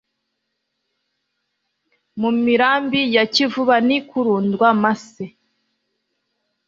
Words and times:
Mu 2.19 2.29
mirambi 2.43 3.01
ya 3.15 3.23
Kivuba, 3.33 3.75
N'i 3.87 3.99
Kirundwa-mase 4.09 5.25